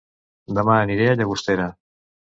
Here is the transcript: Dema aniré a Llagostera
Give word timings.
Dema 0.59 0.79
aniré 0.85 1.05
a 1.11 1.15
Llagostera 1.21 1.71